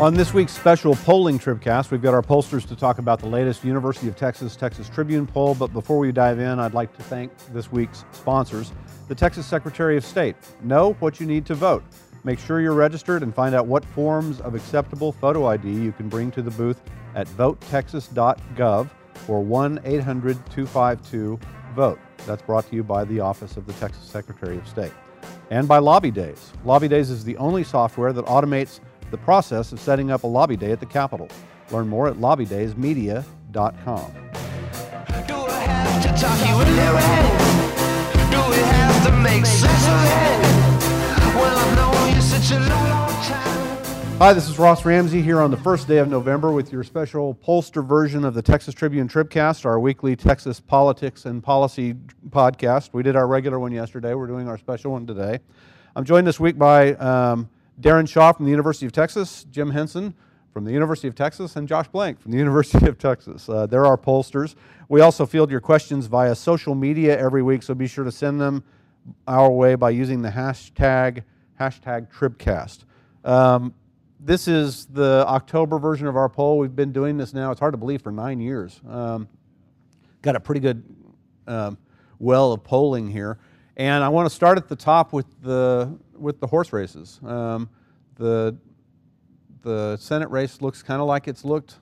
[0.00, 3.62] On this week's special polling Tribcast, we've got our pollsters to talk about the latest
[3.62, 5.54] University of Texas Texas Tribune poll.
[5.54, 8.72] But before we dive in, I'd like to thank this week's sponsors
[9.08, 10.36] the Texas Secretary of State.
[10.62, 11.84] Know what you need to vote.
[12.24, 16.08] Make sure you're registered and find out what forms of acceptable photo ID you can
[16.08, 16.80] bring to the booth
[17.14, 18.88] at votetexas.gov
[19.28, 21.38] or 1 800 252
[21.74, 21.98] VOTE.
[22.24, 24.92] That's brought to you by the Office of the Texas Secretary of State.
[25.50, 26.54] And by Lobby Days.
[26.64, 30.56] Lobby Days is the only software that automates the process of setting up a lobby
[30.56, 31.28] day at the Capitol.
[31.70, 34.12] Learn more at lobbydaysmedia.com.
[35.26, 37.50] Do I have to talk you into it?
[38.30, 40.40] Do we have to make sense of it?
[41.34, 44.16] Well, I've known you such a long, long time.
[44.18, 47.34] Hi, this is Ross Ramsey here on the first day of November with your special
[47.34, 51.94] pollster version of the Texas Tribune Tribcast, our weekly Texas politics and policy
[52.28, 52.90] podcast.
[52.92, 54.14] We did our regular one yesterday.
[54.14, 55.38] We're doing our special one today.
[55.96, 57.48] I'm joined this week by um,
[57.80, 60.14] Darren Shaw from the University of Texas, Jim Henson
[60.52, 63.48] from the University of Texas, and Josh Blank from the University of Texas.
[63.48, 64.56] Uh, they're our pollsters.
[64.88, 68.40] We also field your questions via social media every week, so be sure to send
[68.40, 68.64] them
[69.26, 71.22] our way by using the hashtag
[71.58, 72.84] hashtag Tribcast.
[73.24, 73.74] Um,
[74.18, 76.58] this is the October version of our poll.
[76.58, 78.80] We've been doing this now, it's hard to believe, for nine years.
[78.88, 79.28] Um,
[80.22, 80.82] got a pretty good
[81.46, 81.78] um,
[82.18, 83.38] well of polling here.
[83.76, 87.20] And I want to start at the top with the, with the horse races.
[87.24, 87.68] Um,
[88.16, 88.56] the,
[89.62, 91.76] the Senate race looks kind of like it's looked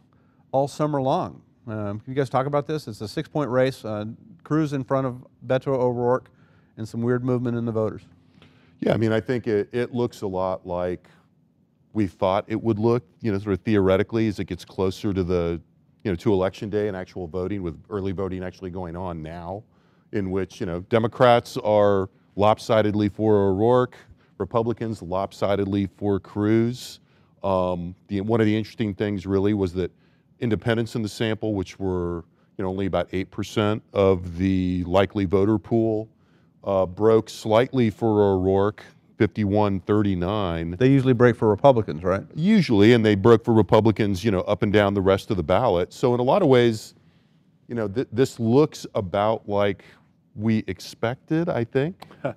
[0.53, 1.43] all summer long.
[1.67, 2.89] Um, can you guys talk about this?
[2.89, 3.85] It's a six point race.
[3.85, 4.07] Uh,
[4.45, 6.31] Cruz in front of Beto O'Rourke,
[6.79, 8.03] and some weird movement in the voters.
[8.81, 11.09] Yeah, I mean, I think it, it looks a lot like
[11.93, 15.25] we thought it would look, you know, sort of theoretically as it gets closer to
[15.25, 15.61] the,
[16.05, 19.65] you know, to election day and actual voting, with early voting actually going on now,
[20.13, 23.97] in which, you know, Democrats are lopsidedly for O'Rourke,
[24.39, 27.01] Republicans lopsidedly for Cruz.
[27.43, 29.91] Um, the, one of the interesting things really was that
[30.41, 32.25] independents in the sample, which were,
[32.57, 36.09] you know, only about 8% of the likely voter pool,
[36.65, 38.85] uh, broke slightly for O'Rourke,
[39.19, 42.23] 51-39 They usually break for Republicans, right?
[42.35, 45.43] usually, and they broke for Republicans, you know, up and down the rest of the
[45.43, 45.93] ballot.
[45.93, 46.95] So in a lot of ways,
[47.67, 49.85] you know, th- this looks about like
[50.37, 51.49] we expected.
[51.49, 52.07] I think.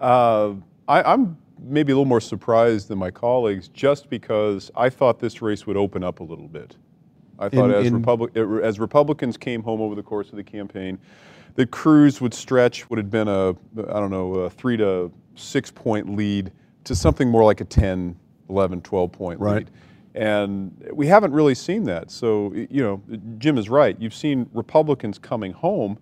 [0.00, 0.54] Uh,
[0.88, 5.40] I, I'm maybe a little more surprised than my colleagues just because I thought this
[5.42, 6.76] race would open up a little bit.
[7.38, 10.44] I thought In- as, in- Republic, as Republicans came home over the course of the
[10.44, 10.98] campaign,
[11.54, 13.54] that Cruz would stretch what had been a, I
[14.00, 16.50] don't know, a three to six point lead
[16.84, 18.16] to something more like a 10,
[18.48, 19.56] 11, 12 point Right.
[19.56, 19.70] lead.
[20.14, 22.10] And we haven't really seen that.
[22.10, 23.02] So, you know,
[23.38, 23.96] Jim is right.
[23.98, 25.98] You've seen Republicans coming home,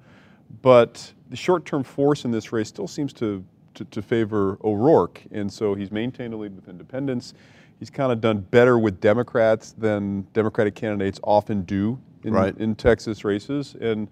[0.62, 3.44] but the short term force in this race still seems to,
[3.80, 5.22] to, to favor O'Rourke.
[5.32, 7.34] And so he's maintained a lead with independents.
[7.78, 12.56] He's kind of done better with Democrats than Democratic candidates often do in, Right.
[12.58, 13.74] in Texas races.
[13.80, 14.08] And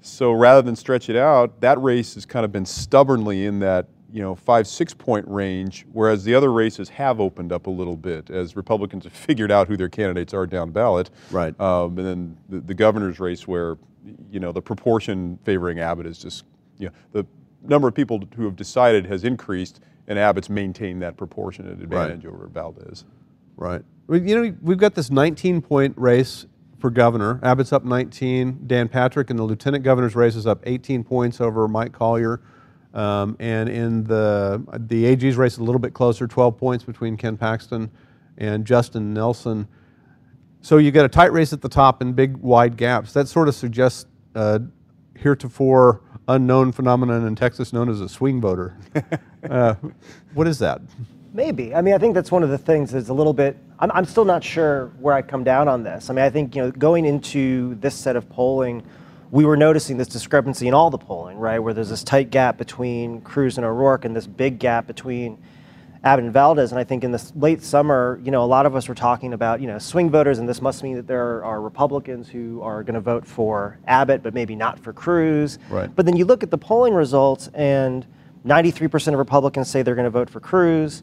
[0.00, 3.86] so rather than stretch it out, that race has kind of been stubbornly in that
[4.12, 7.96] you know five six point range, whereas the other races have opened up a little
[7.96, 11.10] bit as Republicans have figured out who their candidates are down ballot.
[11.30, 11.58] Right.
[11.60, 13.76] Um, and then the, the governor's race, where
[14.30, 16.44] you know the proportion favoring Abbott is just
[16.78, 17.26] you know the
[17.64, 22.46] number of people who have decided has increased, and Abbott's maintained that proportionate advantage over
[22.46, 23.04] Valdez.
[23.56, 23.82] Right.
[24.06, 26.46] Well, You know, we've got this 19 point race
[26.78, 27.40] for governor.
[27.42, 28.64] Abbott's up 19.
[28.66, 32.42] Dan Patrick in the lieutenant governor's race is up 18 points over Mike Collier.
[32.92, 37.36] Um, and in the, the AG's race, a little bit closer, 12 points between Ken
[37.36, 37.90] Paxton
[38.38, 39.66] and Justin Nelson.
[40.60, 43.12] So you get a tight race at the top and big wide gaps.
[43.12, 44.60] That sort of suggests a
[45.18, 48.76] heretofore unknown phenomenon in Texas known as a swing voter.
[49.50, 49.74] uh,
[50.34, 50.80] what is that?
[51.32, 51.74] Maybe.
[51.74, 53.56] I mean, I think that's one of the things that's a little bit.
[53.80, 56.08] I'm, I'm still not sure where I come down on this.
[56.08, 58.84] I mean, I think, you know, going into this set of polling,
[59.30, 61.58] we were noticing this discrepancy in all the polling, right?
[61.58, 65.42] Where there's this tight gap between Cruz and O'Rourke and this big gap between
[66.04, 66.70] Abbott and Valdez.
[66.70, 69.32] And I think in this late summer, you know, a lot of us were talking
[69.32, 72.82] about, you know, swing voters, and this must mean that there are Republicans who are
[72.82, 75.58] going to vote for Abbott, but maybe not for Cruz.
[75.70, 75.92] Right.
[75.94, 78.06] But then you look at the polling results, and
[78.46, 81.02] 93% of Republicans say they're going to vote for Cruz.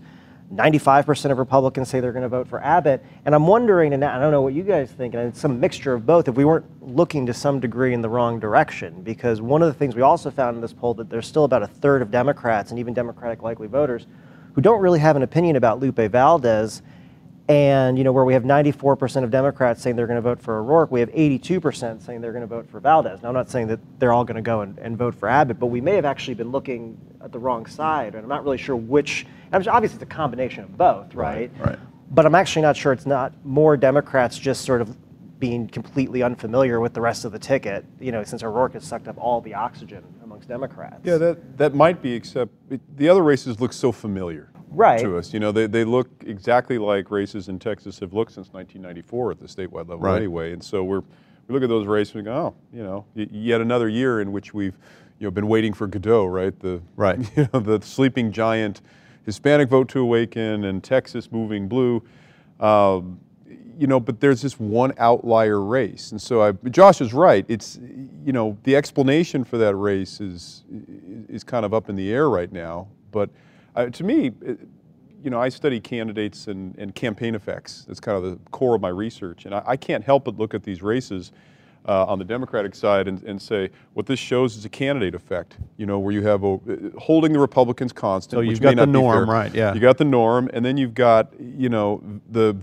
[0.54, 3.04] 95% of Republicans say they're going to vote for Abbott.
[3.26, 5.94] And I'm wondering, and I don't know what you guys think, and it's some mixture
[5.94, 9.02] of both, if we weren't looking to some degree in the wrong direction.
[9.02, 11.64] Because one of the things we also found in this poll that there's still about
[11.64, 14.06] a third of Democrats and even Democratic likely voters
[14.54, 16.82] who don't really have an opinion about Lupe Valdez.
[17.48, 20.60] And you know, where we have 94% of Democrats saying they're going to vote for
[20.60, 23.22] O'Rourke, we have 82% saying they're going to vote for Valdez.
[23.22, 25.60] Now, I'm not saying that they're all going to go and, and vote for Abbott,
[25.60, 28.58] but we may have actually been looking at the wrong side, and I'm not really
[28.58, 29.26] sure which.
[29.52, 31.52] Obviously, it's a combination of both, right?
[31.60, 31.78] right.
[32.12, 34.96] but I'm actually not sure it's not more Democrats just sort of
[35.42, 39.10] being completely unfamiliar with the rest of the ticket, you know, since O'Rourke has sucked
[39.10, 40.04] up all the oxygen
[40.42, 41.02] amongst Democrats.
[41.04, 45.00] Yeah, that, that might be, except it, the other races look so familiar Right.
[45.02, 45.34] to us.
[45.34, 49.40] You know, they, they look exactly like races in Texas have looked since 1994 at
[49.40, 50.18] the statewide level Right.
[50.18, 50.54] anyway.
[50.54, 51.02] And so we're,
[51.48, 54.32] we look at those races and go, oh, you know, y- yet another year in
[54.32, 54.78] which we've
[55.20, 56.58] you know, been waiting for Godot, right?
[56.60, 57.20] The, Right.
[57.38, 58.82] You know, the sleeping giant
[59.26, 62.02] Hispanic vote to awaken and Texas moving blue.
[62.60, 63.20] Um,
[63.82, 67.44] you know, but there's this one outlier race, and so I, Josh is right.
[67.48, 67.80] It's
[68.24, 70.64] you know the explanation for that race is
[71.28, 72.90] is kind of up in the air right now.
[73.10, 73.32] But
[73.76, 74.60] uh, to me, it,
[75.24, 77.86] you know, I study candidates and, and campaign effects.
[77.88, 80.54] That's kind of the core of my research, and I, I can't help but look
[80.54, 81.32] at these races.
[81.84, 85.58] Uh, on the Democratic side, and, and say what this shows is a candidate effect.
[85.78, 86.60] You know, where you have a,
[87.00, 88.38] holding the Republicans constant.
[88.38, 89.74] So you've got the norm, right, yeah.
[89.74, 92.56] You got the norm, and then you've got, you know, the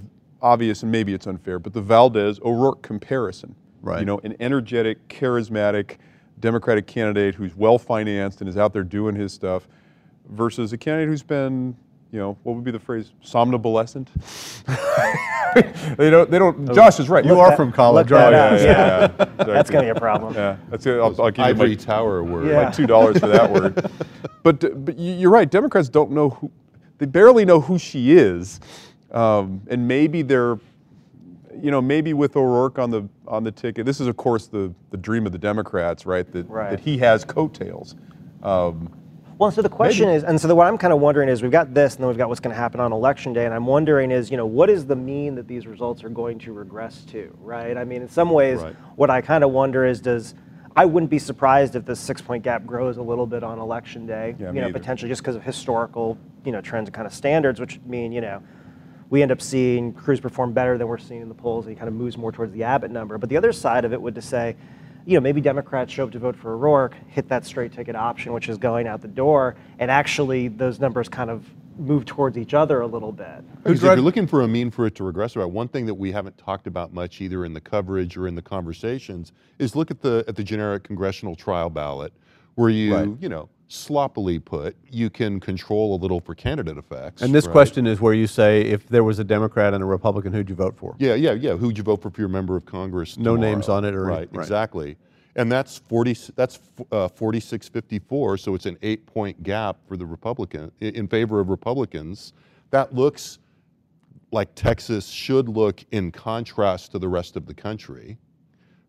[0.43, 3.55] obvious, and maybe it's unfair, but the Valdez O'Rourke comparison.
[3.81, 4.01] Right.
[4.01, 5.97] You know, an energetic, charismatic
[6.41, 9.69] Democratic candidate who's well financed and is out there doing his stuff
[10.29, 11.77] versus a candidate who's been,
[12.13, 13.13] you know, what would be the phrase?
[13.25, 14.09] Somnobulescent?
[15.97, 17.25] they don't, they don't, oh, Josh is right.
[17.25, 19.11] You are that- from college, look that oh, right?
[19.11, 19.19] up.
[19.19, 20.35] yeah, yeah, That's going to be a problem.
[20.35, 20.95] yeah, that's it.
[20.99, 22.49] I'll, I'll give you Ivory my, Tower word.
[22.49, 22.63] Yeah.
[22.65, 23.91] like two dollars for that word.
[24.45, 25.51] But but you're right.
[25.51, 26.51] Democrats don't know who,
[26.99, 28.61] they barely know who she is,
[29.13, 30.59] um, and maybe they're,
[31.61, 33.87] you know, maybe with O'Rourke on the on the ticket.
[33.87, 36.31] This is of course the the dream of the Democrats, right?
[36.33, 36.71] That Right.
[36.71, 37.95] that he has coattails.
[38.43, 38.91] Um,
[39.39, 41.53] Well, so the question is, and so the, what I'm kind of wondering is, we've
[41.53, 43.67] got this, and then we've got what's going to happen on election day, and I'm
[43.67, 47.05] wondering is, you know, what is the mean that these results are going to regress
[47.13, 47.77] to, right?
[47.77, 48.75] I mean, in some ways, Right.
[48.97, 50.35] what I kind of wonder is, does
[50.75, 54.35] I wouldn't be surprised if this six-point gap grows a little bit on election day,
[54.41, 54.79] Yeah, you know, either.
[54.79, 58.21] potentially just because of historical, you know, trends and kind of standards, which mean, you
[58.21, 58.43] know,
[59.11, 61.79] we end up seeing Cruz perform better than we're seeing in the polls, and he
[61.79, 63.19] kind of moves more towards the Abbott number.
[63.19, 64.57] But the other side of it would to say,
[65.07, 68.33] you know, maybe Democrats show up to vote for O'Rourke, hit that straight ticket option,
[68.35, 71.47] which is going out the door, and actually those numbers kind of
[71.79, 73.45] move towards each other a little bit.
[73.63, 75.95] Because if you're looking for a mean for it to regress about, one thing that
[75.95, 79.91] we haven't talked about much either in the coverage or in the conversations is look
[79.91, 82.13] at the at the generic congressional trial ballot,
[82.57, 83.09] where you Right.
[83.21, 87.23] you know sloppily put you can control a little for candidate effects.
[87.23, 87.53] And this right?
[87.53, 90.55] question is where you say, if there was a Democrat and a Republican, who'd you
[90.55, 90.97] vote for?
[90.99, 91.55] Yeah, yeah, yeah.
[91.55, 93.19] Who'd you vote for for your member of Congress?
[93.19, 93.53] No tomorrow?
[93.53, 94.43] names on it or- right, right.
[94.43, 94.97] exactly.
[95.37, 96.17] And that's forty.
[96.35, 96.59] That's
[96.91, 98.39] uh, forty-six fifty-four.
[98.39, 102.33] So it's an eight-point gap for the Republican in favor of Republicans.
[102.71, 103.39] That looks
[104.33, 108.19] like Texas should look in contrast to the rest of the country,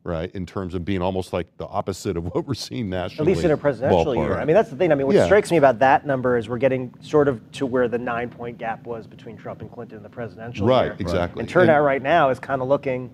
[0.04, 0.32] right?
[0.34, 3.32] In terms of being almost like the opposite of what we're seeing nationally.
[3.32, 4.38] At least in a presidential year.
[4.38, 4.92] I mean, that's the thing.
[4.92, 5.26] I mean, what Yeah.
[5.26, 8.58] strikes me about that number is we're getting sort of to where the nine point
[8.58, 10.96] gap was between Trump and Clinton in the presidential Right, year.
[11.00, 11.42] exactly.
[11.42, 13.10] And turnout And- right now is kind of looking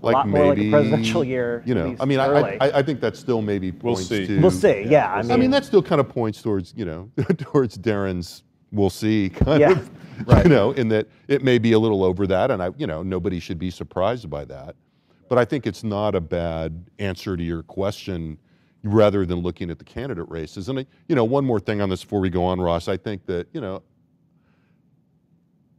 [0.00, 1.62] a like lot maybe more like a presidential year.
[1.66, 2.26] You know, I mean, I.
[2.60, 4.26] I, I think that still maybe We'll see.
[4.26, 4.40] to.
[4.40, 4.84] we'll see.
[4.88, 8.42] Yeah, I mean, I mean, that still kind of points towards, you know, towards Darren's
[8.70, 9.72] we'll see kind Yeah.
[9.72, 12.86] of, you know, in that it may be a little over that, and I, you
[12.86, 14.76] know, nobody should be surprised by that.
[15.28, 18.38] But I think it's not a bad answer to your question
[18.84, 20.68] rather than looking at the candidate races.
[20.68, 22.96] And, I- you know, one more thing on this before we go on, Ross, I
[22.96, 23.82] think that, you know,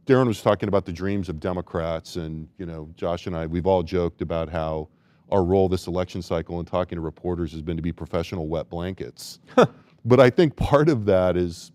[0.06, 3.68] Darren was talking about the dreams of Democrats, and you know, Josh and I, we've
[3.68, 4.88] all joked about how
[5.32, 8.68] our role this election cycle in talking to reporters has been to be professional wet
[8.72, 9.38] blankets.
[10.06, 11.72] but I think part of that is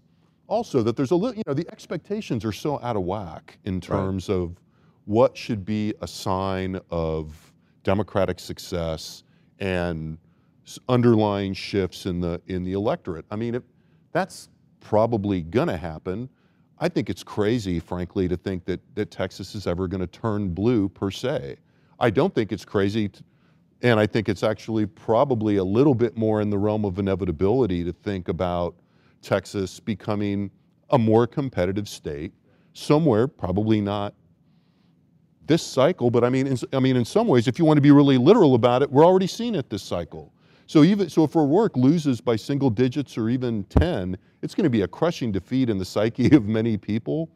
[0.49, 3.81] also that there's a little, you know, the expectations are so out of whack in
[3.81, 4.57] terms of
[5.04, 7.52] what should be a sign of
[7.85, 9.23] democratic success
[9.61, 10.19] and
[10.88, 13.25] underlying shifts in the in the electorate.
[13.31, 13.62] I mean, if
[14.12, 14.49] that's
[14.81, 16.29] probably going to happen,
[16.79, 20.53] I think it's crazy, frankly, to think that that Texas is ever going to turn
[20.53, 21.57] blue per se.
[22.00, 23.11] I don't think it's crazy,
[23.83, 27.85] and I think it's actually probably a little bit more in the realm of inevitability
[27.85, 28.75] to think about
[29.23, 30.50] Texas becoming
[30.91, 32.33] a more competitive state
[32.73, 34.14] somewhere, probably not
[35.46, 37.82] this cycle, but I mean, in, I mean, in some ways, if you want to
[37.82, 40.32] be really literal about it, we're already seeing it this cycle.
[40.66, 44.70] So even so, if O'Rourke loses by single digits or even ten, it's going to
[44.70, 47.28] be a crushing defeat in the psyche of many people.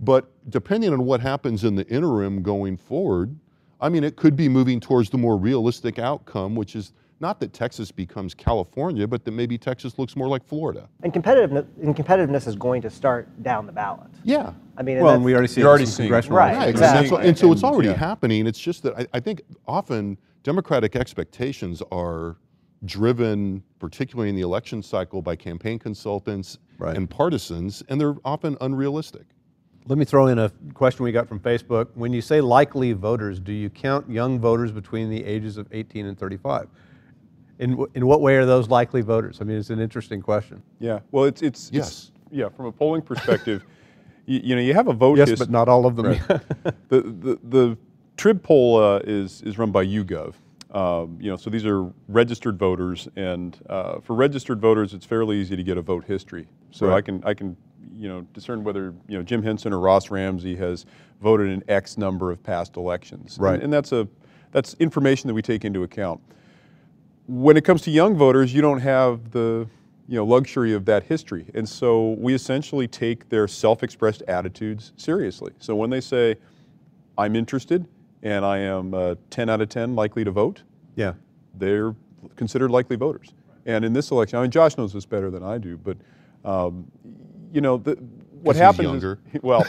[0.00, 3.36] But depending on what happens in the interim going forward,
[3.82, 7.52] I mean, it could be moving towards the more realistic outcome, which is not that
[7.52, 10.88] Texas becomes California, but that maybe Texas looks more like Florida.
[11.02, 14.08] and competitiveness, and competitiveness is going to start down the ballot.
[14.24, 14.52] Yeah.
[14.78, 16.08] I mean, and Well, and we already see You're it already seeing it.
[16.08, 16.52] congressional Right.
[16.52, 17.00] Yeah, exactly.
[17.00, 17.94] And, so, and so it's already yeah.
[17.96, 18.46] happening.
[18.46, 22.38] It's just that I, I think often Democratic expectations are
[22.86, 26.96] driven, particularly in the election cycle, by campaign consultants Right.
[26.96, 29.26] and partisans, and they're often unrealistic.
[29.86, 31.88] Let me throw in a question we got from Facebook.
[31.94, 36.06] When you say likely voters, do you count young voters between the ages of 18
[36.06, 36.68] and 35?
[37.60, 39.40] In, in what way are those likely voters?
[39.40, 40.62] I mean, it's an interesting question.
[40.78, 41.00] Yeah.
[41.12, 42.10] Well, it's it's it's- Yes.
[42.30, 42.48] yeah.
[42.48, 43.62] From a polling perspective,
[44.26, 45.18] you, you know, you have a vote.
[45.18, 46.06] Yes, his- but not all of them.
[46.06, 46.20] Right.
[46.88, 47.78] the, the the
[48.16, 50.34] Trib poll uh, is is run by YouGov.
[50.70, 55.36] Um, you know, so these are registered voters, and uh, for registered voters, it's fairly
[55.38, 56.46] easy to get a vote history.
[56.70, 57.56] So I can I can
[57.94, 60.86] you know discern whether you know Jim Henson or Ross Ramsey has
[61.20, 63.36] voted in X number of past elections.
[63.36, 63.62] And- Right.
[63.62, 64.08] and that's a
[64.52, 66.20] that's information that we take into account
[67.30, 69.66] when it comes to young voters, you don't have the
[70.08, 75.52] you know luxury of that history, and so we essentially take their self-expressed attitudes seriously.
[75.60, 76.34] So when they say,
[77.16, 77.86] "I'm interested,"
[78.24, 80.62] and I am uh, 10 out of 10 likely to vote,
[80.96, 81.12] Yeah.
[81.54, 81.94] they're
[82.36, 83.32] considered likely voters.
[83.64, 85.96] And in this election, I mean, Josh knows this better than I do, but
[86.44, 86.90] um,
[87.52, 87.92] you know, the,
[88.42, 89.18] what 'Cause he's happens younger.
[89.32, 89.64] is well,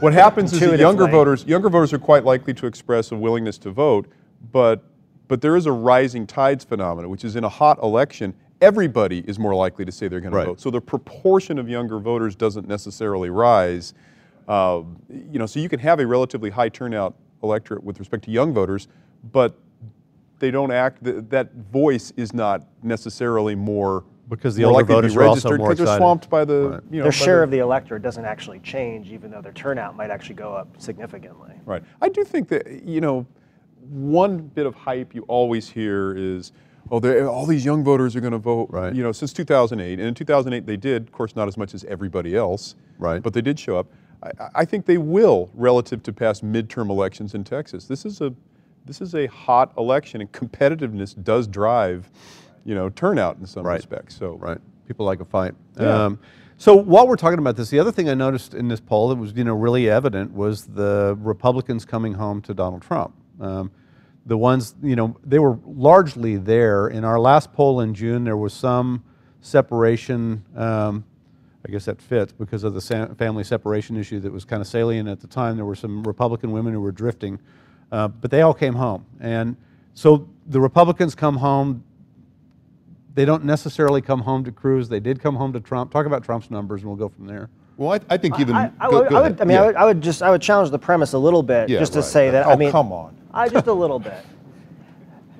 [0.00, 3.70] what happens is younger voters, younger voters are quite likely to express a willingness to
[3.70, 4.06] vote,
[4.52, 4.82] but
[5.28, 9.38] but there is a rising tides phenomenon, which is in a hot election, everybody is
[9.38, 10.42] more likely to say they're going Right.
[10.44, 10.60] to vote.
[10.60, 13.94] So the proportion of younger voters doesn't necessarily rise.
[14.48, 18.30] Um, you know, so you can have a relatively high turnout electorate with respect to
[18.30, 18.88] young voters,
[19.32, 19.56] but
[20.38, 21.04] they don't act.
[21.04, 25.30] Th- that voice is not necessarily more Because the more older likely voters are also
[25.50, 26.80] registered more because they're swamped by the Right.
[26.90, 29.96] you know their share the- of the electorate doesn't actually change, even though their turnout
[29.96, 31.52] might actually go up significantly.
[31.64, 31.82] Right.
[32.00, 33.26] I do think that, you know,
[33.90, 36.52] one bit of hype you always hear is,
[36.90, 38.68] oh, all these young voters are going to vote.
[38.70, 38.94] Right.
[38.94, 39.98] You know, since 2008.
[39.98, 42.74] And in 2008, they did, of course, not as much as everybody else.
[42.98, 43.22] Right.
[43.22, 43.86] But they did show up.
[44.22, 47.86] I, I think they will relative to past midterm elections in Texas.
[47.86, 48.32] This is a,
[48.84, 52.10] this is a hot election, and competitiveness does drive,
[52.64, 53.76] you know, turnout in some Right.
[53.76, 54.16] respects.
[54.16, 54.58] So Right.
[54.86, 55.54] People like a fight.
[55.80, 56.06] Yeah.
[56.06, 56.18] Um,
[56.58, 59.16] so while we're talking about this, the other thing I noticed in this poll that
[59.16, 63.14] was you know really evident was the Republicans coming home to Donald Trump.
[63.42, 63.70] Um,
[64.24, 66.88] the ones you know they were largely there.
[66.88, 69.02] In our last poll in June, there was some
[69.40, 70.44] separation.
[70.56, 71.04] Um,
[71.66, 74.66] I guess that fits because of the sa- family separation issue that was kind of
[74.66, 75.56] salient at the time.
[75.56, 77.38] There were some Republican women who were drifting,
[77.92, 79.06] uh, but they all came home.
[79.20, 79.56] And
[79.94, 81.84] so the Republicans come home.
[83.14, 84.88] They don't necessarily come home to Cruz.
[84.88, 85.92] They did come home to Trump.
[85.92, 87.48] Talk about Trump's numbers, and we'll go from there.
[87.76, 88.56] Well, I, I think even.
[88.56, 89.40] I, I go- would, go I, would, ahead.
[89.40, 91.68] I mean, I would, I would just, I would challenge the premise a little bit,
[91.68, 92.04] Yeah, just to right.
[92.08, 92.46] say that.
[92.46, 93.16] Oh, I mean, come on.
[93.34, 94.24] I just a little bit.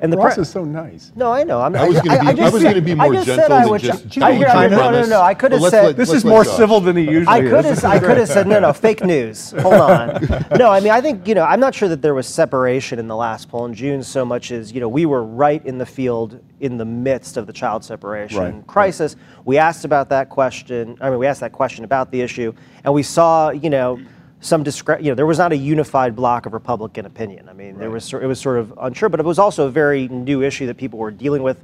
[0.00, 1.12] And the Ross is so nice.
[1.14, 1.60] no, I know.
[1.60, 3.44] I'm, I was gonna be- I just was said- gonna be I more just gentle
[3.44, 4.68] said I than would just ch- I hear you.
[4.70, 5.20] No, no, no.
[5.20, 6.56] I could have said let- This is more Josh.
[6.56, 7.50] civil than he usually I is.
[7.50, 9.52] could have, I could have said no, no, fake news.
[9.60, 10.44] Hold on.
[10.58, 13.06] No, I mean, I think you know, I'm not sure that there was separation in
[13.06, 15.86] the last poll in June so much as you know, we were right in the
[15.86, 18.66] field in the midst of the child separation Right.
[18.66, 19.14] crisis.
[19.44, 20.96] We asked about that question.
[21.00, 24.00] I mean, we asked that question about the issue, and we saw, you know.
[24.42, 27.48] Some discre- you know, there was not a unified block of Republican opinion.
[27.48, 30.08] I mean, there was it was sort of unsure, but it was also a very
[30.08, 31.62] new issue that people were dealing with.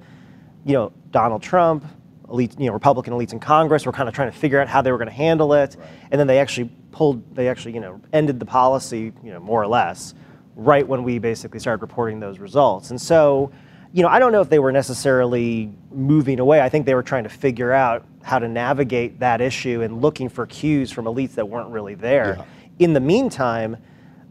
[0.65, 1.85] You know, Donald Trump,
[2.31, 4.81] elite, you know, Republican elites in Congress were kind of trying to figure out how
[4.81, 5.77] they were going to handle it,
[6.11, 9.61] and then they actually pulled, they actually, you know, ended the policy, you know, more
[9.61, 10.15] or less,
[10.55, 12.91] right when we basically started reporting those results.
[12.91, 13.51] And so,
[13.93, 16.61] you know, I don't know if they were necessarily moving away.
[16.61, 20.29] I think they were trying to figure out how to navigate that issue and looking
[20.29, 22.37] for cues from elites that weren't really there.
[22.39, 22.45] Yeah.
[22.79, 23.77] In the meantime,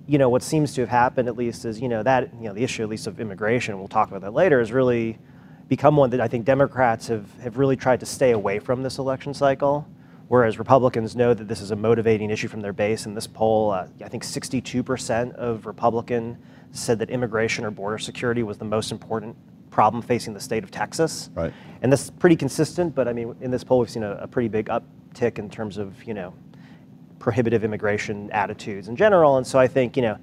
[0.07, 2.53] you know, what seems to have happened at least is, you know, that, you know,
[2.53, 5.17] the issue at least of immigration, we'll talk about that later, has really
[5.67, 8.99] become one that I think Democrats have, have really tried to stay away from this
[8.99, 9.85] election cycle,
[10.29, 13.05] whereas Republicans know that this is a motivating issue from their base.
[13.05, 16.37] In this poll, uh, I think 62% of Republican
[16.71, 19.35] said that immigration or border security was the most important
[19.71, 21.29] problem facing the state of Texas.
[21.35, 21.53] Right.
[21.81, 24.47] And that's pretty consistent, but I mean, in this poll, we've seen a, a pretty
[24.47, 26.33] big uptick in terms of, you know,
[27.19, 29.37] prohibitive immigration attitudes in general.
[29.37, 30.17] And so I think, you know,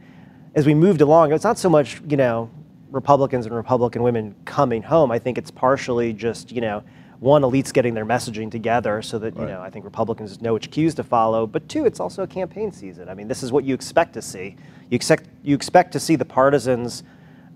[0.54, 2.50] as we moved along, it's not so much, you know,
[2.90, 5.10] Republicans and Republican women coming home.
[5.10, 6.84] I think it's partially just, you know,
[7.18, 10.70] one, elites getting their messaging together so that, you know, I think Republicans know which
[10.70, 11.46] cues to follow.
[11.46, 13.08] But two, it's also a campaign season.
[13.08, 14.56] I mean, this is what you expect to see.
[14.90, 17.02] You expect, you expect to see the partisans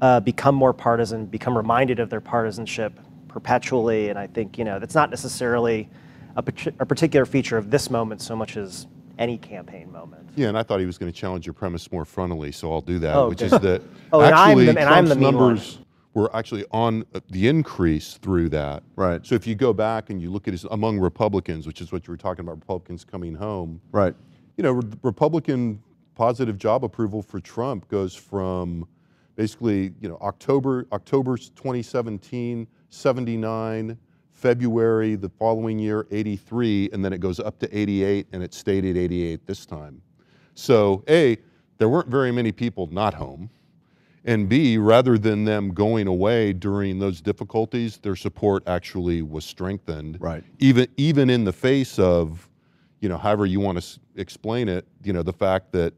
[0.00, 4.09] uh, become more partisan, become reminded of their partisanship perpetually.
[4.09, 5.88] And I think, you know, that's not necessarily
[6.37, 6.45] a,
[6.80, 8.87] a particular feature of this moment so much as
[9.19, 10.29] any campaign moment.
[10.37, 12.81] Yeah, and I thought he was going to challenge your premise more frontally, so I'll
[12.81, 13.15] do that.
[13.17, 13.53] Oh, which good.
[13.53, 13.83] is that
[14.13, 15.45] Oh, and I'm actually the- and I'm the Trump's mean one.
[15.49, 15.79] numbers
[16.15, 18.83] were actually on uh, the increase through that.
[18.97, 19.25] Right.
[19.27, 22.07] So if you go back and you look at his among Republicans, which is what
[22.07, 23.81] you were talking about, Republicans coming home.
[23.93, 24.15] Right.
[24.57, 25.83] You know, re- Republican
[26.15, 28.87] positive job approval for Trump goes from
[29.37, 33.99] basically, you know, October October 2017, 79,
[34.38, 38.85] February the following year 83, and then it goes up to 88, and it stayed
[38.85, 40.00] at 88 this time.
[40.54, 41.38] So, A,
[41.78, 43.50] there weren't very many people not home.
[44.25, 50.18] And B, rather than them going away during those difficulties, their support actually was strengthened.
[50.21, 50.45] Right.
[50.59, 52.49] Even even in the face of,
[53.00, 55.95] you know, however you want to s- explain it, you know, the fact that,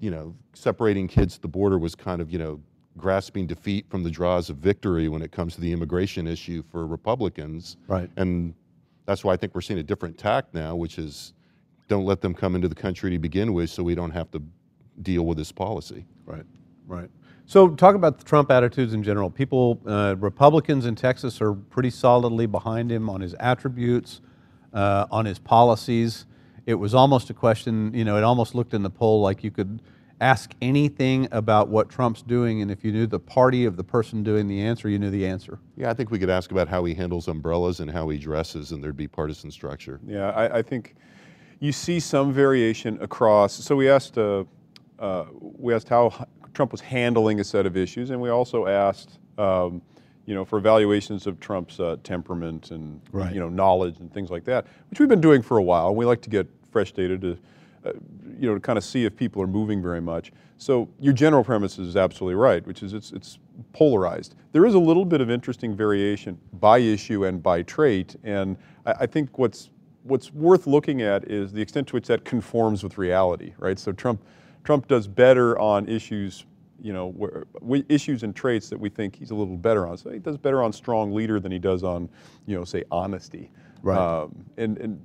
[0.00, 2.60] you know, separating kids at the border was kind of, you know,
[2.96, 6.86] grasping defeat from the draws of victory when it comes to the immigration issue for
[6.86, 7.76] Republicans.
[7.88, 8.10] Right.
[8.16, 8.54] And
[9.06, 11.32] that's why I think we're seeing a different tack now, which is
[11.88, 14.42] don't let them come into the country to begin with so we don't have to
[15.02, 16.04] deal with this policy.
[16.24, 16.44] Right,
[16.86, 17.10] right.
[17.46, 19.28] So, talk about the Trump attitudes in general.
[19.28, 24.20] People, uh, Republicans in Texas are pretty solidly behind him on his attributes,
[24.72, 26.24] uh, on his policies.
[26.64, 29.50] It was almost a question, you know, it almost looked in the poll like you
[29.50, 29.82] could
[30.22, 34.22] ask anything about what Trump's doing, and if you knew the party of the person
[34.22, 35.58] doing the answer, you knew the answer.
[35.76, 38.70] Yeah, I think we could ask about how he handles umbrellas and how he dresses,
[38.72, 40.00] and there'd be partisan structure.
[40.06, 40.94] Yeah, I, I think
[41.58, 43.52] you see some variation across.
[43.52, 44.44] So we asked, uh,
[45.00, 49.18] uh, we asked how Trump was handling a set of issues, and we also asked,
[49.38, 49.82] um,
[50.24, 53.34] you know, for evaluations of Trump's uh, temperament and Right.
[53.34, 55.94] you know knowledge and things like that, which we've been doing for a while.
[55.96, 57.36] We like to get fresh data to,
[57.84, 57.92] uh,
[58.38, 60.32] you know, to kind of see if people are moving very much.
[60.58, 63.38] So your general premise is absolutely right, which is it's it's
[63.72, 64.34] polarized.
[64.52, 68.92] There is a little bit of interesting variation by issue and by trait, and I,
[69.00, 69.70] I think what's
[70.04, 73.78] what's worth looking at is the extent to which that conforms with reality, right?
[73.78, 74.22] So Trump
[74.64, 76.44] Trump does better on issues,
[76.80, 79.96] you know, where, we, issues and traits that we think he's a little better on.
[79.96, 82.08] So he does better on strong leader than he does on,
[82.46, 83.50] you know, say honesty.
[83.82, 83.98] Right.
[83.98, 85.00] Um, and and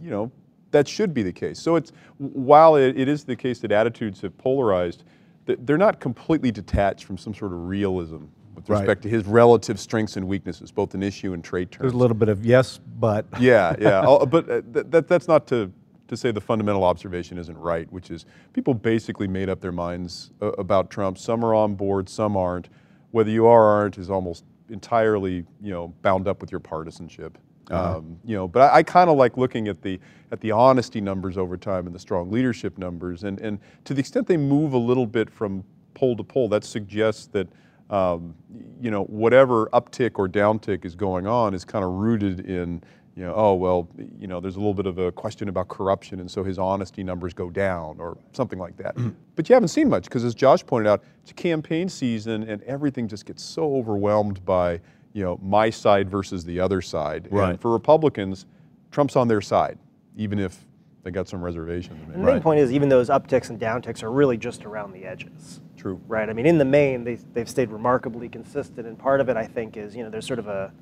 [0.00, 0.32] you know
[0.70, 1.58] that should be the case.
[1.58, 5.04] So it's while it, it is the case that attitudes have polarized,
[5.46, 8.80] they're not completely detached from some sort of realism with Right.
[8.80, 11.82] respect to his relative strengths and weaknesses, both in issue and trade terms.
[11.82, 13.24] There's a little bit of yes, but.
[13.40, 14.00] Yeah, yeah.
[14.04, 15.72] I'll- but uh, th- that, that's not to,
[16.08, 20.32] to say the fundamental observation isn't right, which is people basically made up their minds
[20.42, 21.16] uh, about Trump.
[21.18, 22.68] Some are on board, some aren't.
[23.12, 27.38] Whether you are or aren't is almost entirely, you know, bound up with your partisanship.
[27.70, 30.00] Um, you know, but I, I kind of like looking at the
[30.30, 34.00] at the honesty numbers over time and the strong leadership numbers, and and to the
[34.00, 37.48] extent they move a little bit from poll to poll, that suggests that
[37.90, 38.34] um,
[38.80, 42.82] you know whatever uptick or downtick is going on is kind of rooted in
[43.16, 46.20] you know oh well you know there's a little bit of a question about corruption
[46.20, 48.94] and so his honesty numbers go down or something like that.
[49.34, 52.62] but you haven't seen much because as Josh pointed out, it's a campaign season and
[52.62, 54.80] everything just gets so overwhelmed by
[55.18, 57.26] you know my side versus the other side.
[57.30, 57.50] Right.
[57.50, 58.46] And for Republicans,
[58.92, 59.76] Trump's on their side,
[60.16, 60.56] even if
[61.02, 62.00] they got some reservations.
[62.14, 65.04] And the main point is even those upticks and downticks are really just around the
[65.04, 65.60] edges.
[65.76, 66.00] True.
[66.06, 66.28] Right.
[66.28, 68.86] I mean, in the main, they, they've stayed remarkably consistent.
[68.86, 70.72] And part of it, I think, is, you know, there's sort of a,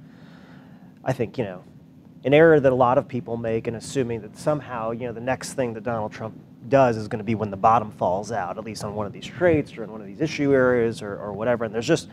[1.03, 1.65] I think, you know,
[2.25, 5.21] an error that a lot of people make in assuming that somehow, you know, the
[5.21, 8.59] next thing that Donald Trump does is going to be when the bottom falls out,
[8.59, 11.17] at least on one of these traits or in one of these issue areas or,
[11.17, 11.65] or whatever.
[11.65, 12.09] And there's just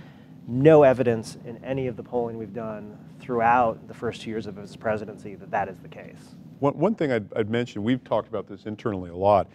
[0.47, 4.55] no evidence in any of the polling we've done throughout the first two years of
[4.57, 6.35] his presidency that that is the case.
[6.59, 9.47] One, one thing I'd, I'd mention, we've talked about this internally a lot,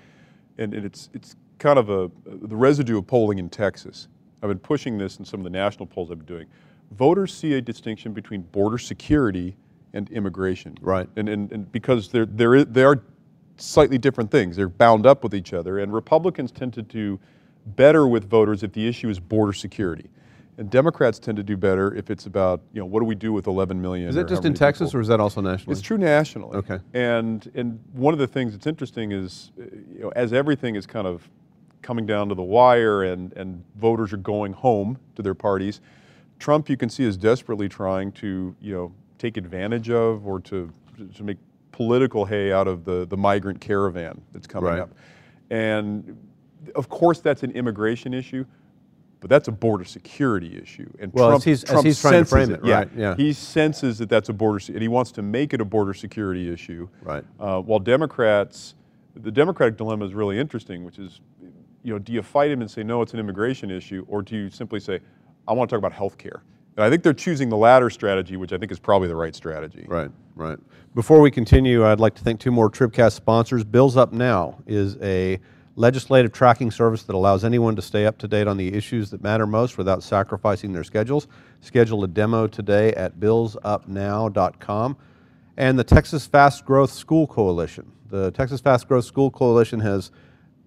[0.56, 4.08] and, and it's, it's kind of a, the residue of polling in Texas.
[4.42, 6.46] I've been pushing this in some of the national polls I've been doing.
[6.92, 9.56] Voters see a distinction between border security
[9.92, 10.76] and immigration.
[10.80, 11.08] Right.
[11.16, 13.02] And, and, and because they're, they're, they are
[13.56, 17.18] slightly different things, they're bound up with each other, and Republicans tend to do
[17.66, 20.08] better with voters if the issue is border security.
[20.58, 23.32] And Democrats tend to do better if it's about, you know, what do we do
[23.32, 24.08] with 11 million?
[24.08, 24.98] Is that just in Texas people?
[24.98, 25.72] or is that also nationally?
[25.72, 26.56] It's true nationally.
[26.56, 26.80] Okay.
[26.94, 29.62] And and one of the things that's interesting is, uh,
[29.94, 31.28] you know, as everything is kind of
[31.80, 35.80] coming down to the wire and and voters are going home to their parties,
[36.40, 40.72] Trump you can see is desperately trying to you know take advantage of or to
[41.14, 41.38] to make
[41.70, 44.80] political hay out of the the migrant caravan that's coming Right.
[44.80, 44.90] up,
[45.50, 46.18] and
[46.74, 48.44] of course that's an immigration issue.
[49.20, 52.22] But that's a border security issue, and Well, as Trump, he's- as Trump he's trying
[52.22, 53.16] to frame it, Yeah, right, yeah.
[53.16, 56.48] he senses that that's a border, and he wants to make it a border security
[56.52, 56.88] issue.
[57.02, 57.24] Right.
[57.40, 58.74] Uh, while Democrats,
[59.16, 61.20] the Democratic dilemma is really interesting, which is,
[61.82, 64.36] you know, do you fight him and say no, it's an immigration issue, or do
[64.36, 65.00] you simply say,
[65.48, 66.42] I want to talk about health care?
[66.76, 69.34] And I think they're choosing the latter strategy, which I think is probably the right
[69.34, 69.84] strategy.
[69.88, 70.58] Right, right.
[70.94, 73.64] Before we continue, I'd like to thank two more Tribcast sponsors.
[73.64, 75.40] Bills Up Now is a
[75.78, 79.22] legislative tracking service that allows anyone to stay up to date on the issues that
[79.22, 81.28] matter most without sacrificing their schedules.
[81.60, 84.96] Schedule a demo today at billsupnow.com.
[85.56, 87.92] And the Texas Fast Growth School Coalition.
[88.10, 90.10] The Texas Fast Growth School Coalition has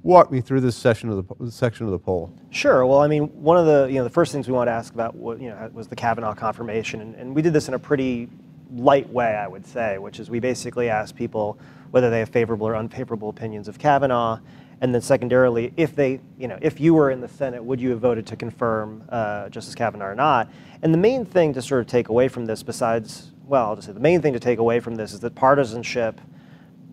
[0.03, 2.31] Walk me through this session of the section of the poll.
[2.51, 2.85] Sure.
[2.85, 4.93] Well, I mean, one of the you know the first things we wanted to ask
[4.93, 7.79] about what, you know was the Kavanaugh confirmation, and, and we did this in a
[7.79, 8.29] pretty
[8.75, 11.57] light way, I would say, which is we basically asked people
[11.89, 14.37] whether they have favorable or unfavorable opinions of Kavanaugh,
[14.81, 17.89] and then secondarily, if they you know if you were in the Senate, would you
[17.91, 20.49] have voted to confirm uh, Justice Kavanaugh or not?
[20.81, 23.87] And the main thing to sort of take away from this, besides well, I'll just
[23.87, 26.19] say the main thing to take away from this is that partisanship,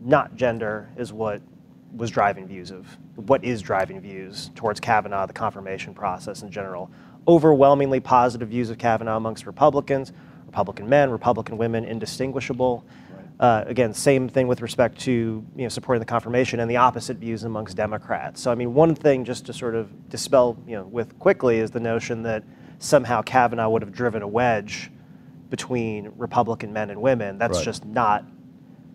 [0.01, 1.42] not gender, is what
[1.94, 6.90] was driving views of what is driving views towards Kavanaugh, the confirmation process in general.
[7.27, 10.12] Overwhelmingly positive views of Kavanaugh amongst Republicans,
[10.47, 12.85] Republican men, Republican women, indistinguishable.
[13.40, 17.16] Uh, again, same thing with respect to you know supporting the confirmation, and the opposite
[17.16, 18.40] views amongst Democrats.
[18.40, 21.70] So, I mean, one thing just to sort of dispel you know with quickly is
[21.73, 22.44] the notion that
[22.79, 24.90] somehow Kavanaugh would have driven a wedge
[25.51, 27.38] between Republican men and women.
[27.38, 27.64] That's Right.
[27.64, 28.25] just not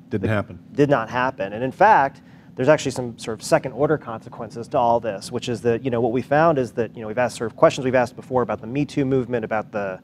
[0.10, 0.60] Didn't happen.
[0.73, 1.54] did not happen.
[1.54, 2.21] And in fact,
[2.56, 5.91] there's actually some sort of second order consequences to all this, which is that, you
[5.91, 8.15] know, what we found is that, you know, we've asked sort of questions we've asked
[8.17, 9.99] before about the Me Too movement, about the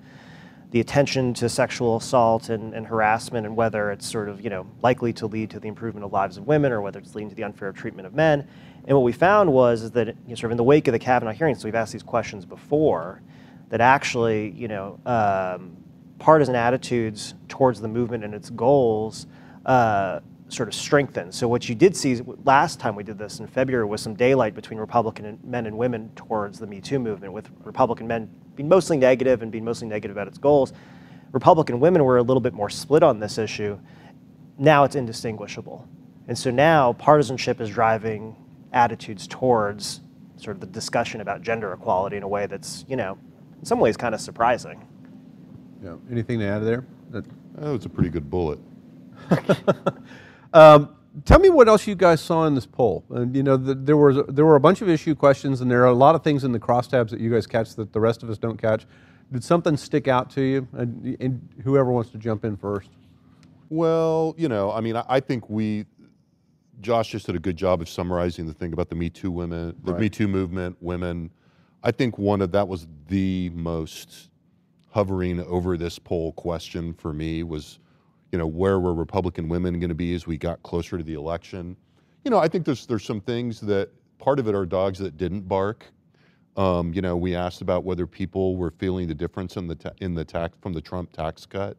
[0.71, 4.67] the attention to sexual assault and, and harassment and whether it's sort of, you know,
[4.81, 7.35] likely to lead to the improvement of lives of women or whether it's leading to
[7.35, 8.47] the unfair treatment of men.
[8.85, 10.99] And what we found was that, you know, sort of in the wake of the
[10.99, 13.21] Kavanaugh hearings, so we've asked these questions before,
[13.69, 15.75] that actually, you know, um,
[16.19, 19.27] partisan attitudes towards the movement and its goals
[19.65, 21.33] uh, sort of strengthened.
[21.33, 24.53] So what you did see last time we did this in February was some daylight
[24.53, 28.97] between Republican men and women towards the Me Too movement, with Republican men being mostly
[28.97, 30.73] negative and being mostly negative about its goals.
[31.31, 33.77] Republican women were a little bit more split on this issue.
[34.57, 35.87] Now it's indistinguishable.
[36.27, 38.35] And so now partisanship is driving
[38.73, 40.01] attitudes towards
[40.37, 43.17] sort of the discussion about gender equality in a way that's, you know,
[43.59, 44.85] in some ways kind of surprising.
[45.83, 45.95] Yeah.
[46.09, 46.85] Anything to add there?
[47.11, 47.25] That-
[47.57, 48.59] Oh, it's a pretty good bullet.
[50.53, 53.05] Um, tell me what else you guys saw in this poll.
[53.09, 55.81] And you know, the, there was there were a bunch of issue questions, and there
[55.83, 58.23] are a lot of things in the crosstabs that you guys catch that the rest
[58.23, 58.85] of us don't catch.
[59.31, 60.67] Did something stick out to you?
[60.73, 62.89] And, and whoever wants to jump in first.
[63.69, 65.85] Well, you know, I mean, I, I think we,
[66.81, 69.75] Josh just did a good job of summarizing the thing about the Me Too women,
[69.83, 70.01] the Right.
[70.01, 71.31] Me Too movement, women.
[71.83, 74.29] I think one of that was the most
[74.91, 77.79] hovering over this poll question for me was,
[78.31, 81.13] you know, where were Republican women going to be as we got closer to the
[81.13, 81.75] election?
[82.23, 85.17] You know, I think there's there's some things that part of it are dogs that
[85.17, 85.85] didn't bark.
[86.57, 89.91] Um, you know, we asked about whether people were feeling the difference in the ta-
[89.99, 91.77] in the tax from the Trump tax cut.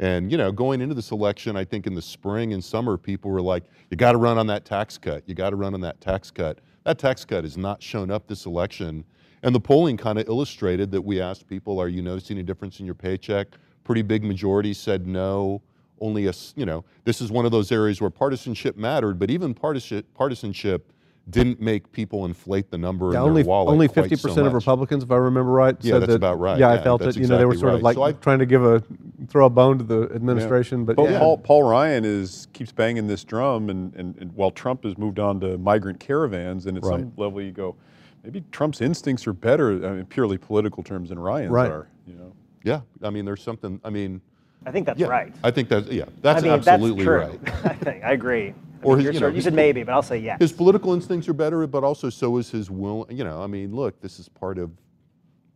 [0.00, 3.30] And you know, going into this election, I think in the spring and summer, people
[3.30, 5.22] were like, "You got to run on that tax cut.
[5.26, 8.26] You got to run on that tax cut." That tax cut has not shown up
[8.26, 9.04] this election,
[9.42, 11.02] and the polling kind of illustrated that.
[11.02, 13.48] We asked people, "Are you noticing a difference in your paycheck?"
[13.84, 15.62] Pretty big majority said no.
[16.04, 19.30] Only a s- you know, this is one of those areas where partisanship mattered, but
[19.30, 20.92] even partisanship partisanship
[21.30, 23.72] didn't make people inflate the number Yeah, in only their wallet.
[23.72, 24.52] only quite fifty so percent of.
[24.52, 26.58] Republicans, if I remember right, Yeah, said that's that- about right.
[26.58, 27.04] Yeah, I Yeah, felt it.
[27.06, 28.82] that's You know, they were exactly sort of like So trying to give a
[29.28, 31.18] throw a bone to the administration, but Paul, yeah.
[31.18, 35.18] Paul, Paul Ryan is keeps banging this drum, and, and, and while Trump has moved
[35.18, 37.74] on to migrant caravans, and at some level you go,
[38.22, 41.70] maybe Trump's instincts are better, I mean, purely political terms than Ryan's Right.
[41.70, 41.88] are.
[42.06, 42.32] You know,
[42.64, 43.80] Yeah, I mean, there's something.
[43.82, 44.20] I mean,
[44.66, 45.32] I think that's yeah, right.
[45.42, 47.50] I think that's yeah, that's I mean, absolutely that's true.
[47.52, 47.64] right.
[47.66, 48.48] I think I agree.
[48.48, 50.38] I Or mean, his- you know, you said maybe, but I'll say yes.
[50.40, 53.06] His political instincts are better, but also so is his will.
[53.10, 54.70] You know, I mean, look, this is part of,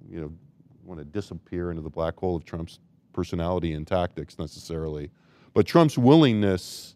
[0.09, 0.33] you know,
[0.85, 2.79] want to disappear into the black hole of Trump's
[3.13, 5.11] personality and tactics necessarily,
[5.55, 6.95] but Trump's willingness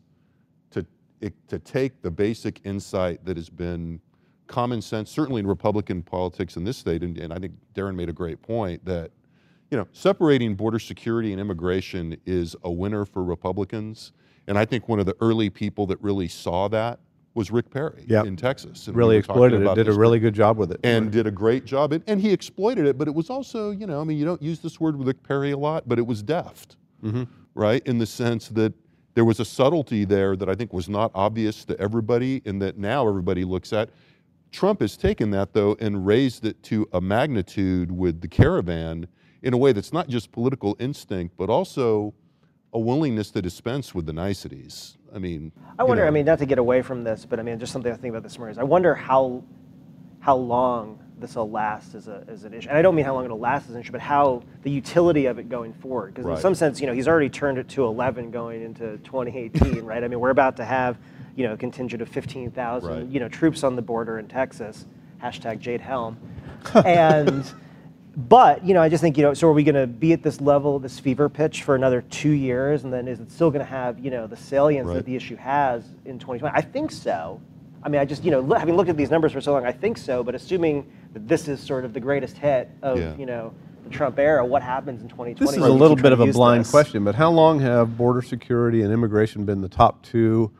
[0.70, 0.84] to
[1.48, 4.00] to take the basic insight that has been
[4.48, 8.10] common sense, certainly in Republican politics in this state, and, and I think Darren made
[8.10, 9.10] a great point that,
[9.72, 14.12] you know, separating border security and immigration is a winner for Republicans.
[14.46, 17.00] And I think one of the early people that really saw that
[17.32, 18.26] was Rick Perry Yep.
[18.26, 18.86] in Texas.
[18.86, 19.74] And really talking exploited it.
[19.74, 20.80] Did a really good job with it.
[20.84, 21.94] and did a great job.
[21.94, 24.42] And, and he exploited it, but it was also, you know, I mean, you don't
[24.42, 27.22] use this word with Rick Perry a lot, but it was deft, mm-hmm.
[27.54, 27.82] right?
[27.86, 28.74] In the sense that
[29.14, 32.76] there was a subtlety there that I think was not obvious to everybody, and that
[32.76, 33.88] now everybody looks at.
[34.50, 39.08] Trump has taken that, though, and raised it to a magnitude with the caravan
[39.42, 42.14] in a way that's not just political instinct, but also
[42.72, 44.96] a willingness to dispense with the niceties.
[45.14, 46.04] I mean, I you wonder.
[46.04, 47.96] know, I mean, not to get away from this, but I mean, just something I
[47.96, 49.42] think about this morning is I wonder how
[50.20, 52.68] how long this will last as, a, as an issue.
[52.68, 55.26] And I don't mean how long it'll last as an issue, but how the utility
[55.26, 56.14] of it going forward.
[56.14, 59.84] Because in some sense, you know, he's already turned it to 11 going into 2018,
[59.84, 60.02] right?
[60.02, 60.96] I mean, we're about to have,
[61.36, 63.06] you know, a contingent of 15,000, Right.
[63.06, 64.86] you know, troops on the border in Texas.
[65.22, 66.16] hashtag Jade Helm.
[66.84, 67.44] and,
[68.16, 70.22] but, you know, I just think, you know, so are we going to be at
[70.22, 72.84] this level, this fever pitch for another two years?
[72.84, 74.94] And then is it still going to have, you know, the salience Right.
[74.96, 76.54] that the issue has in 2020?
[76.54, 77.40] I think so.
[77.82, 79.64] I mean, I just, you know, lo- having looked at these numbers for so long,
[79.64, 80.22] I think so.
[80.22, 83.16] But assuming that this is sort of the greatest hit of, Yeah.
[83.16, 83.52] you know,
[83.84, 85.44] the Trump era, what happens in 2020?
[85.46, 86.70] This is when a little bit of a blind this?
[86.70, 90.50] question, but how long have border security and immigration been the top two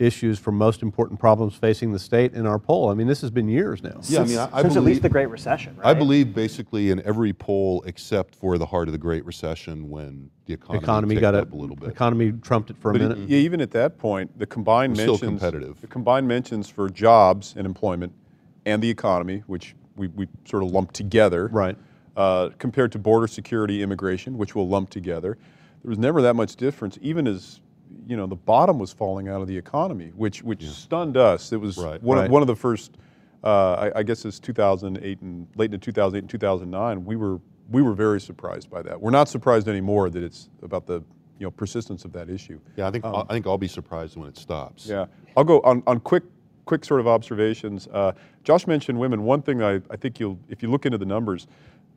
[0.00, 2.88] issues for most important problems facing the state in our poll?
[2.88, 4.00] I mean, this has been years now.
[4.08, 5.86] Yeah, I mean, I- I since at least believe- the Great Recession, right?
[5.86, 10.30] I believe basically in every poll except for the heart of the Great Recession when
[10.46, 11.52] the economy, economy got up it.
[11.52, 11.90] a little bit.
[11.90, 13.18] Economy trumped it for a But minute.
[13.28, 15.80] yeah, even at that point, the combined We're still mentions competitive.
[15.80, 18.12] the combined mentions for jobs and employment
[18.66, 21.76] and the economy, which we, we sort of lumped together, Right.
[22.16, 25.38] Uh, compared to border security, immigration, which we'll lump together,
[25.82, 26.98] there was never that much difference.
[27.00, 27.60] Even as
[28.06, 31.52] you know, the bottom was falling out of the economy, which which stunned us.
[31.52, 32.02] It was Right.
[32.02, 32.26] one Right.
[32.26, 32.96] of one of the first.
[33.42, 37.04] Uh, I, I guess it's 2008 and late into 2008 and 2009.
[37.04, 39.00] We were we were very surprised by that.
[39.00, 41.02] We're not surprised anymore that it's about the
[41.38, 42.60] you know persistence of that issue.
[42.76, 44.86] Yeah, I think I think I'll be surprised when it stops.
[44.86, 46.24] Yeah, I'll go on, on quick
[46.66, 47.88] quick sort of observations.
[47.92, 48.12] Uh,
[48.44, 49.24] Josh mentioned women.
[49.24, 51.46] One thing I, I think you'll if you look into the numbers,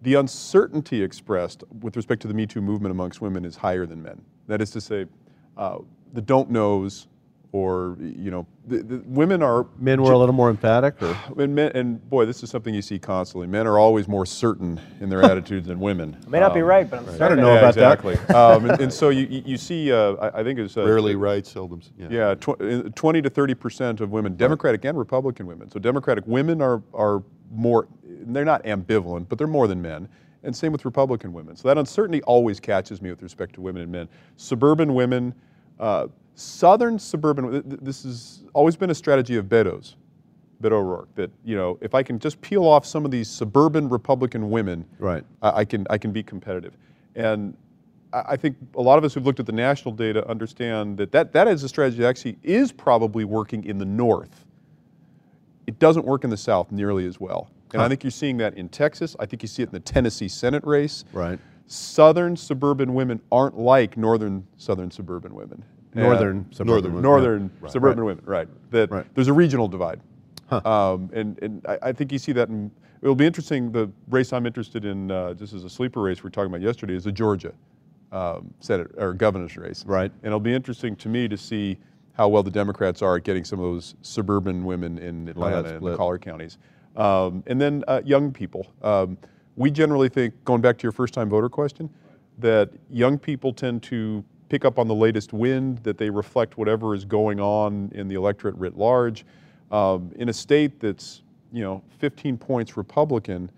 [0.01, 4.01] the uncertainty expressed with respect to the Me Too movement amongst women is higher than
[4.01, 4.21] men.
[4.47, 5.07] That is to say,
[5.57, 5.77] uh,
[6.13, 7.07] the don't knows,
[7.51, 11.53] or you know, the, the, women are Men were a little more emphatic, or and,
[11.53, 13.47] men, and boy, this is something you see constantly.
[13.47, 16.17] Men are always more certain in their attitudes than women.
[16.25, 17.37] I may not be Um, right, but I'm I certain.
[17.37, 17.99] don't know yeah, about that.
[17.99, 18.35] exactly.
[18.35, 21.15] um, and, and so you, you you see, uh, I, I think it's uh, Rarely
[21.15, 21.81] right, seldom.
[21.97, 22.07] Yeah.
[22.09, 25.69] yeah, tw- uh, 20 to 30 percent of women, Democratic and Republican women.
[25.69, 30.09] So Democratic women are are more, they're not ambivalent, but they're more than men.
[30.43, 31.55] And same with Republican women.
[31.55, 34.09] So that uncertainty always catches me with respect to women and men.
[34.35, 35.33] Suburban women,
[35.79, 37.51] uh, Southern suburban.
[37.51, 39.95] th- th- This has always been a strategy of Beto's,
[40.61, 41.13] Beto O'Rourke.
[41.15, 44.85] That you know, if I can just peel off some of these suburban Republican women,
[44.99, 45.23] Right.
[45.41, 46.75] I, I can I can be competitive.
[47.15, 47.55] And
[48.11, 51.11] I I think a lot of us who've looked at the national data understand that
[51.11, 54.45] that, that is a strategy that actually is probably working in the North.
[55.67, 57.49] It doesn't work in the South nearly as well.
[57.73, 59.15] And I think you're seeing that in Texas.
[59.19, 61.03] I think you see it in the Tennessee Senate race.
[61.13, 61.39] right?
[61.65, 65.63] Southern suburban women aren't like northern southern suburban women.
[65.95, 67.03] Northern Uh, suburban Northern- women.
[67.03, 67.71] northern Right.
[67.71, 68.05] suburban Right.
[68.05, 68.47] women, right?
[68.71, 69.05] That Right.
[69.15, 70.01] there's a regional divide,
[70.51, 72.49] um, and and I, I think you see that.
[72.49, 72.69] In,
[73.01, 73.71] it'll be interesting.
[73.71, 76.61] The race I'm interested in, uh, just as a sleeper race we were talking about
[76.61, 77.53] yesterday, is the Georgia
[78.11, 80.11] um, Senate or governor's race, Right.
[80.21, 81.79] And it'll be interesting to me to see
[82.11, 85.83] how well the Democrats are at getting some of those suburban women in Atlanta and
[85.85, 86.57] the collar counties,
[86.95, 88.67] um, and then uh, young people.
[88.81, 89.17] Um,
[89.55, 91.89] we generally think, going back to your first-time voter question,
[92.39, 96.93] that young people tend to pick up on the latest wind, that they reflect whatever
[96.95, 99.25] is going on in the electorate writ large.
[99.71, 103.49] Um, in a state that's, you know, 15 points Republican,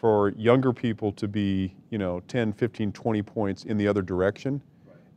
[0.00, 4.62] for younger people to be, you know, 10, 15, 20 points in the other direction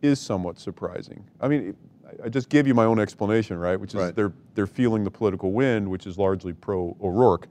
[0.02, 1.24] is somewhat surprising.
[1.40, 1.74] I mean,
[2.06, 3.80] I- I just gave you my own explanation, right?
[3.80, 4.16] Which is Right.
[4.16, 7.48] they're, they're feeling the political wind, which is largely pro O'Rourke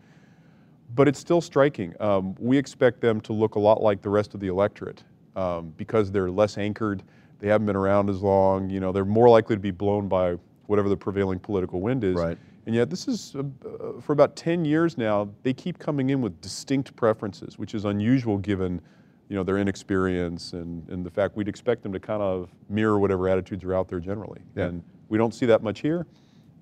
[0.94, 1.94] but it's still striking.
[2.00, 5.02] Um, we expect them to look a lot like the rest of the electorate
[5.36, 7.02] um, because they're less anchored.
[7.38, 8.68] They haven't been around as long.
[8.70, 12.16] You know, they're more likely to be blown by whatever the prevailing political wind is.
[12.16, 12.38] Right.
[12.66, 15.28] And yet, this is uh, uh, for about 10 years now.
[15.42, 18.80] They keep coming in with distinct preferences, which is unusual given,
[19.28, 23.00] you know, their inexperience and, and the fact we'd expect them to kind of mirror
[23.00, 24.40] whatever attitudes are out there generally.
[24.54, 24.66] Yeah.
[24.66, 26.06] And we don't see that much here.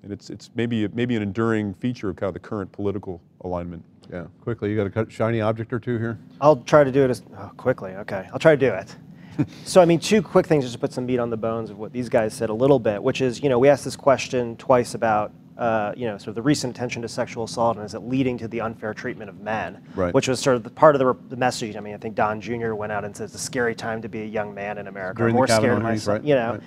[0.01, 3.85] And it's, it's maybe, maybe an enduring feature of kind of the current political alignment.
[4.11, 4.25] Yeah.
[4.41, 6.19] Quickly, you got a shiny object or two here.
[6.39, 7.91] I'll try to do it as oh, quickly.
[7.91, 8.95] Okay, I'll try to do it.
[9.65, 11.77] so, I mean, two quick things just to put some meat on the bones of
[11.77, 14.55] what these guys said a little bit, which is, you know, we asked this question
[14.57, 17.93] twice about, uh, you know, sort of the recent attention to sexual assault and is
[17.93, 19.81] it leading to the unfair treatment of men?
[19.95, 20.13] Right.
[20.13, 21.75] Which was sort of the part of the, the message.
[21.75, 22.73] I mean, I think Don Jr.
[22.73, 25.19] went out and said it's a scary time to be a young man in America.
[25.19, 26.51] During I'm more scared of myself, right, you know.
[26.53, 26.61] right.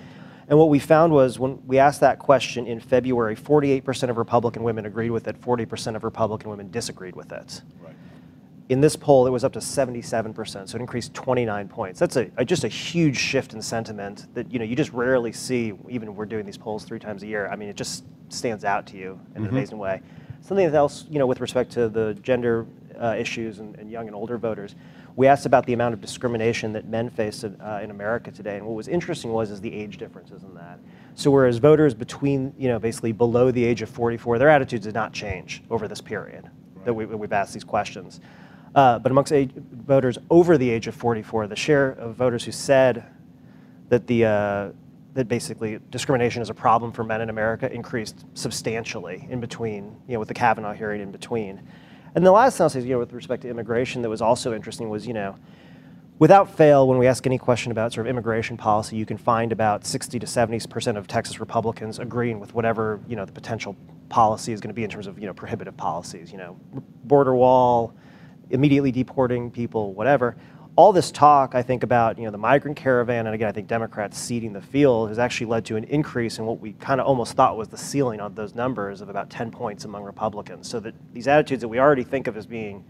[0.47, 4.63] And what we found was when we asked that question in February, 48% of Republican
[4.63, 7.61] women agreed with it, 40% of Republican women disagreed with it.
[8.69, 11.99] In this poll, it was up to 77%, so it increased 29 points.
[11.99, 15.31] That's a, a- just a huge shift in sentiment that you know you just rarely
[15.31, 15.73] see.
[15.87, 18.87] Even we're doing these polls three times a year, I mean, it just stands out
[18.87, 20.01] to you in an amazing way.
[20.41, 22.65] Something else, you know, with respect to the gender
[22.99, 24.73] uh, issues and, and young and older voters,
[25.15, 28.57] we asked about the amount of discrimination that men face in, uh, in America today,
[28.57, 30.79] and what was interesting was is the age differences in that.
[31.15, 34.93] So whereas voters between, you know, basically below the age of 44, their attitudes did
[34.93, 36.49] not change over this period
[36.83, 38.19] that, we, that we've asked these questions.
[38.75, 42.51] Uh, but amongst age, voters over the age of 44, the share of voters who
[42.51, 43.05] said
[43.87, 44.69] that the uh,
[45.15, 50.13] that basically discrimination is a problem for men in America increased substantially in between, you
[50.13, 51.65] know, with the Kavanaugh hearing in between.
[52.15, 54.53] And the last thing I'll say, you know, with respect to immigration, that was also
[54.53, 55.35] interesting was, you know,
[56.17, 59.51] without fail, when we ask any question about sort of immigration policy, you can find
[59.51, 63.75] about 60 to 70 percent of Texas Republicans agreeing with whatever you know the potential
[64.07, 66.57] policy is going to be in terms of you know prohibitive policies, you know,
[67.03, 67.93] border wall,
[68.49, 70.37] immediately deporting people, whatever.
[70.77, 73.67] All this talk, I think, about you know the migrant caravan, and again, I think
[73.67, 77.07] Democrats ceding the field has actually led to an increase in what we kind of
[77.07, 80.69] almost thought was the ceiling on those numbers of about 10 points among Republicans.
[80.69, 82.83] So that these attitudes that we already think of as being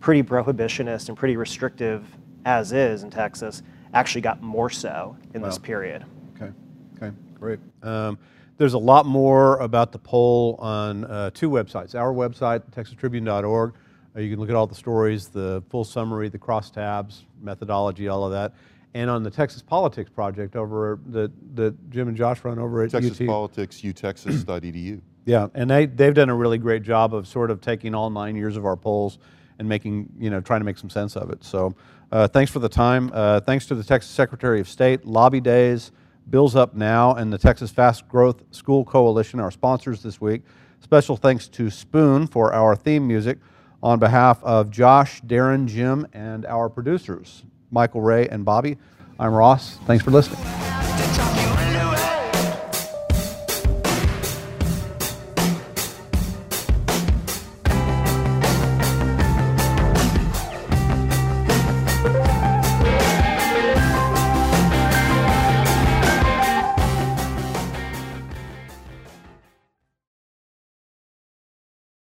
[0.00, 2.04] pretty prohibitionist and pretty restrictive
[2.44, 3.62] as is in Texas
[3.94, 6.04] actually got more so in this period.
[6.36, 6.52] Okay,
[6.96, 7.60] okay, great.
[7.82, 8.18] Um,
[8.58, 11.94] there's a lot more about the poll on uh, two websites.
[11.94, 13.74] Our website, texastribune.org.
[14.14, 18.24] Uh, you can look at all the stories, the full summary, the crosstabs, methodology, all
[18.24, 18.54] of that.
[18.94, 22.90] And on the Texas Politics Project over that that Jim and Josh run over at
[22.90, 23.26] Texas UT.
[23.26, 25.00] Politics, utexas.edu.
[25.24, 28.36] Yeah, and they, they've done a really great job of sort of taking all nine
[28.36, 29.18] years of our polls
[29.58, 31.44] and making, you know, trying to make some sense of it.
[31.44, 31.74] So
[32.10, 33.10] uh, thanks for the time.
[33.14, 35.92] Uh, thanks to the Texas Secretary of State, Lobby Days,
[36.28, 40.42] Bills Up Now, and the Texas Fast Growth School Coalition, our sponsors this week.
[40.80, 43.38] Special thanks to Spoon for our theme music
[43.82, 48.78] on behalf of Josh, Darren, Jim, and our producers, Michael Ray and Bobby.
[49.18, 49.78] I'm Ross.
[49.86, 50.40] Thanks for listening.